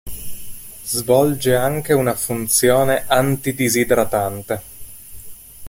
Svolge 0.83 1.55
anche 1.57 1.93
una 1.93 2.15
funzione 2.15 3.03
anti-disidratante. 3.05 4.63